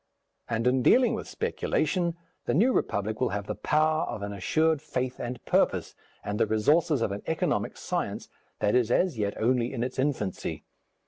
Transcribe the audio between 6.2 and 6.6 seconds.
and the